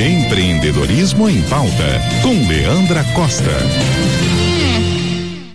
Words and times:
Empreendedorismo 0.00 1.28
em 1.28 1.42
pauta 1.42 2.00
com 2.22 2.48
Leandra 2.48 3.04
Costa. 3.12 3.50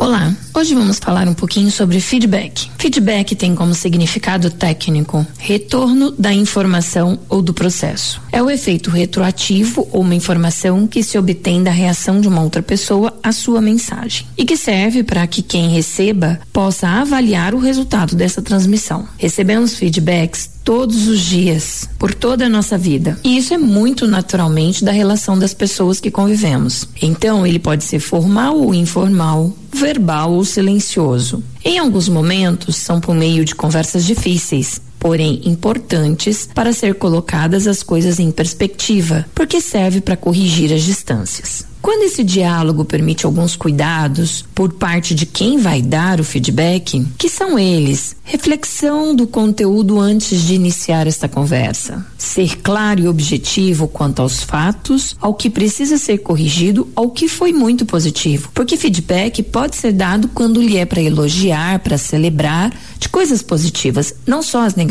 Olá, 0.00 0.32
hoje 0.54 0.76
vamos 0.76 1.00
falar 1.00 1.26
um 1.26 1.34
pouquinho 1.34 1.72
sobre 1.72 2.00
feedback. 2.00 2.70
Feedback 2.78 3.34
tem 3.34 3.52
como 3.56 3.74
significado 3.74 4.48
técnico 4.48 5.26
retorno 5.36 6.12
da 6.12 6.32
informação 6.32 7.18
ou 7.28 7.42
do 7.42 7.52
processo. 7.52 8.22
É 8.30 8.40
o 8.40 8.48
efeito 8.48 8.90
retroativo 8.90 9.88
ou 9.90 10.02
uma 10.02 10.14
informação 10.14 10.86
que 10.86 11.02
se 11.02 11.18
obtém 11.18 11.64
da 11.64 11.72
reação 11.72 12.20
de 12.20 12.28
uma 12.28 12.42
outra 12.42 12.62
pessoa 12.62 13.12
à 13.24 13.32
sua 13.32 13.60
mensagem 13.60 14.24
e 14.36 14.44
que 14.44 14.56
serve 14.56 15.02
para 15.02 15.26
que 15.26 15.42
quem 15.42 15.68
receba 15.68 16.38
possa 16.52 16.86
avaliar 16.86 17.52
o 17.52 17.58
resultado 17.58 18.14
dessa 18.14 18.40
transmissão. 18.40 19.08
Recebemos 19.18 19.74
feedbacks 19.74 20.58
todos 20.68 21.08
os 21.08 21.20
dias, 21.20 21.88
por 21.98 22.12
toda 22.14 22.44
a 22.44 22.48
nossa 22.48 22.76
vida. 22.76 23.18
E 23.24 23.38
isso 23.38 23.54
é 23.54 23.56
muito 23.56 24.06
naturalmente 24.06 24.84
da 24.84 24.92
relação 24.92 25.38
das 25.38 25.54
pessoas 25.54 25.98
que 25.98 26.10
convivemos. 26.10 26.86
Então, 27.00 27.46
ele 27.46 27.58
pode 27.58 27.84
ser 27.84 28.00
formal 28.00 28.54
ou 28.54 28.74
informal, 28.74 29.50
verbal 29.78 30.32
ou 30.32 30.44
silencioso. 30.44 31.42
Em 31.64 31.78
alguns 31.78 32.08
momentos, 32.08 32.76
são 32.76 33.00
por 33.00 33.14
meio 33.14 33.44
de 33.44 33.54
conversas 33.54 34.04
difíceis, 34.04 34.80
porém 34.98 35.40
importantes 35.44 36.48
para 36.52 36.72
ser 36.72 36.94
colocadas 36.94 37.66
as 37.66 37.82
coisas 37.82 38.18
em 38.18 38.30
perspectiva, 38.30 39.26
porque 39.34 39.60
serve 39.60 40.00
para 40.00 40.16
corrigir 40.16 40.72
as 40.72 40.82
distâncias. 40.82 41.68
Quando 41.80 42.02
esse 42.02 42.24
diálogo 42.24 42.84
permite 42.84 43.24
alguns 43.24 43.54
cuidados 43.54 44.44
por 44.54 44.72
parte 44.72 45.14
de 45.14 45.24
quem 45.24 45.58
vai 45.58 45.80
dar 45.80 46.20
o 46.20 46.24
feedback, 46.24 47.06
que 47.16 47.28
são 47.28 47.58
eles? 47.58 48.16
Reflexão 48.24 49.14
do 49.14 49.26
conteúdo 49.26 49.98
antes 49.98 50.42
de 50.42 50.54
iniciar 50.54 51.06
esta 51.06 51.28
conversa. 51.28 52.04
Ser 52.18 52.58
claro 52.58 53.00
e 53.00 53.08
objetivo 53.08 53.86
quanto 53.86 54.20
aos 54.20 54.42
fatos, 54.42 55.16
ao 55.20 55.32
que 55.34 55.48
precisa 55.48 55.98
ser 55.98 56.18
corrigido, 56.18 56.88
ao 56.96 57.10
que 57.10 57.28
foi 57.28 57.52
muito 57.52 57.86
positivo. 57.86 58.50
Porque 58.52 58.76
feedback 58.76 59.42
pode 59.44 59.76
ser 59.76 59.92
dado 59.92 60.28
quando 60.28 60.60
lhe 60.60 60.76
é 60.76 60.84
para 60.84 61.00
elogiar, 61.00 61.78
para 61.78 61.96
celebrar 61.96 62.72
de 62.98 63.08
coisas 63.08 63.40
positivas, 63.40 64.14
não 64.26 64.42
só 64.42 64.62
as 64.62 64.74
negativas. 64.74 64.87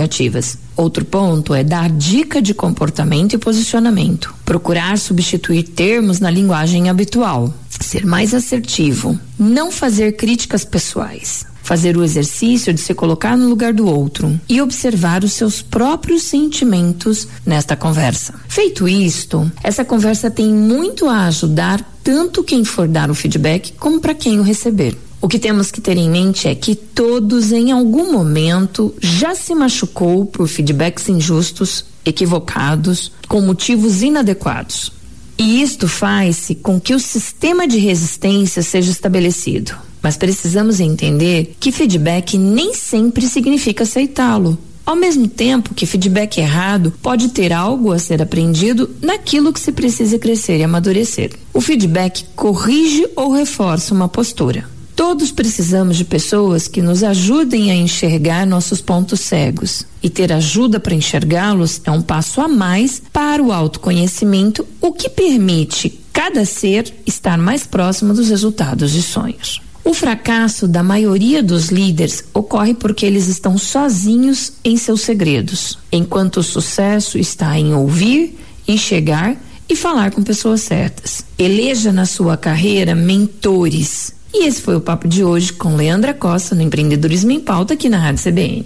Outro 0.75 1.03
ponto 1.03 1.53
é 1.53 1.63
dar 1.63 1.89
dica 1.89 2.41
de 2.41 2.53
comportamento 2.53 3.33
e 3.33 3.37
posicionamento. 3.37 4.33
Procurar 4.45 4.97
substituir 4.97 5.63
termos 5.63 6.19
na 6.19 6.29
linguagem 6.29 6.89
habitual. 6.89 7.53
Ser 7.69 8.05
mais 8.05 8.33
assertivo. 8.33 9.19
Não 9.37 9.71
fazer 9.71 10.13
críticas 10.13 10.63
pessoais 10.63 11.45
fazer 11.67 11.97
o 11.97 12.03
exercício 12.03 12.73
de 12.73 12.79
se 12.79 12.93
colocar 12.93 13.35
no 13.35 13.49
lugar 13.49 13.73
do 13.73 13.85
outro 13.85 14.39
e 14.47 14.61
observar 14.61 15.25
os 15.25 15.33
seus 15.33 15.61
próprios 15.61 16.23
sentimentos 16.23 17.27
nesta 17.45 17.75
conversa. 17.75 18.33
Feito 18.47 18.87
isto, 18.87 19.51
essa 19.61 19.83
conversa 19.83 20.31
tem 20.31 20.47
muito 20.47 21.09
a 21.09 21.25
ajudar 21.25 21.83
tanto 22.01 22.41
quem 22.41 22.63
for 22.63 22.87
dar 22.87 23.11
o 23.11 23.13
feedback 23.13 23.73
como 23.73 23.99
para 23.99 24.15
quem 24.15 24.39
o 24.39 24.43
receber. 24.43 24.97
O 25.19 25.27
que 25.27 25.39
temos 25.39 25.71
que 25.71 25.81
ter 25.81 25.97
em 25.97 26.09
mente 26.09 26.47
é 26.47 26.53
que 26.53 26.75
todos, 26.75 27.51
em 27.51 27.71
algum 27.71 28.11
momento, 28.11 28.93
já 29.01 29.33
se 29.33 29.53
machucou 29.55 30.25
por 30.25 30.47
feedbacks 30.47 31.09
injustos, 31.09 31.85
equivocados, 32.05 33.11
com 33.27 33.41
motivos 33.41 34.03
inadequados. 34.03 34.91
E 35.37 35.61
isto 35.61 35.87
faz-se 35.87 36.55
com 36.55 36.79
que 36.79 36.93
o 36.93 36.99
sistema 36.99 37.67
de 37.67 37.77
resistência 37.77 38.61
seja 38.61 38.91
estabelecido. 38.91 39.75
Mas 40.01 40.17
precisamos 40.17 40.79
entender 40.79 41.55
que 41.59 41.71
feedback 41.71 42.37
nem 42.37 42.73
sempre 42.73 43.27
significa 43.27 43.83
aceitá-lo. 43.83 44.57
Ao 44.85 44.95
mesmo 44.95 45.27
tempo 45.27 45.73
que 45.73 45.85
feedback 45.85 46.37
errado 46.37 46.93
pode 47.01 47.29
ter 47.29 47.51
algo 47.51 47.91
a 47.91 47.99
ser 47.99 48.21
aprendido 48.21 48.89
naquilo 49.01 49.51
que 49.51 49.59
se 49.59 49.71
precisa 49.71 50.17
crescer 50.17 50.59
e 50.59 50.63
amadurecer. 50.63 51.31
O 51.53 51.59
feedback 51.59 52.23
corrige 52.35 53.05
ou 53.15 53.33
reforça 53.33 53.93
uma 53.93 54.07
postura. 54.07 54.76
Todos 55.07 55.31
precisamos 55.31 55.95
de 55.95 56.03
pessoas 56.03 56.67
que 56.67 56.81
nos 56.81 57.01
ajudem 57.01 57.71
a 57.71 57.73
enxergar 57.73 58.45
nossos 58.45 58.81
pontos 58.81 59.21
cegos. 59.21 59.85
E 60.03 60.09
ter 60.09 60.33
ajuda 60.33 60.81
para 60.81 60.93
enxergá-los 60.93 61.79
é 61.85 61.91
um 61.91 62.01
passo 62.01 62.41
a 62.41 62.47
mais 62.49 63.01
para 63.13 63.41
o 63.41 63.53
autoconhecimento, 63.53 64.67
o 64.81 64.91
que 64.91 65.07
permite 65.07 65.97
cada 66.11 66.43
ser 66.43 66.93
estar 67.05 67.37
mais 67.37 67.65
próximo 67.65 68.13
dos 68.13 68.27
resultados 68.27 68.95
e 68.95 69.01
sonhos. 69.01 69.61
O 69.81 69.93
fracasso 69.93 70.67
da 70.67 70.83
maioria 70.83 71.41
dos 71.41 71.69
líderes 71.69 72.25
ocorre 72.33 72.73
porque 72.73 73.05
eles 73.05 73.29
estão 73.29 73.57
sozinhos 73.57 74.51
em 74.61 74.75
seus 74.75 74.99
segredos, 75.03 75.79
enquanto 75.89 76.41
o 76.41 76.43
sucesso 76.43 77.17
está 77.17 77.57
em 77.57 77.73
ouvir, 77.73 78.37
enxergar 78.67 79.37
e 79.69 79.75
falar 79.75 80.11
com 80.11 80.21
pessoas 80.21 80.59
certas. 80.63 81.23
Eleja 81.39 81.93
na 81.93 82.05
sua 82.05 82.35
carreira 82.35 82.93
mentores 82.93 84.16
e 84.33 84.47
esse 84.47 84.61
foi 84.61 84.75
o 84.75 84.81
papo 84.81 85.07
de 85.07 85.23
hoje 85.23 85.53
com 85.53 85.75
Leandra 85.75 86.13
Costa 86.13 86.55
no 86.55 86.61
Empreendedorismo 86.61 87.31
em 87.31 87.39
Pauta 87.39 87.73
aqui 87.73 87.89
na 87.89 87.97
Rádio 87.97 88.23
CBN. 88.23 88.65